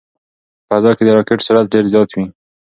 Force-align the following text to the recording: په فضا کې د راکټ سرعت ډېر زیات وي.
په 0.67 0.75
فضا 0.79 0.91
کې 0.97 1.03
د 1.05 1.09
راکټ 1.17 1.39
سرعت 1.47 1.67
ډېر 1.73 1.85
زیات 1.93 2.09
وي. 2.13 2.25